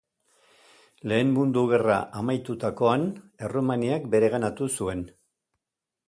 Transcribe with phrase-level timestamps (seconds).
[1.09, 3.05] Lehen Mundu Gerra amaitutakoan
[3.49, 5.05] Errumaniak bereganatu zuen.